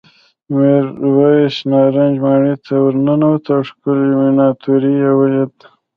[0.53, 5.63] میرويس نارنج ماڼۍ ته ورننوت او ښکلې مېناتوري یې ولیدل.